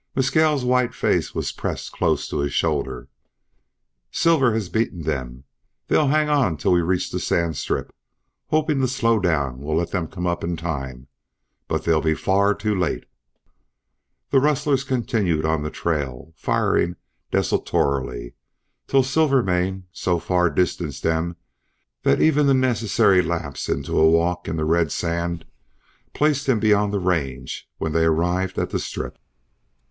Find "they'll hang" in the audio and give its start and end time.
5.89-6.27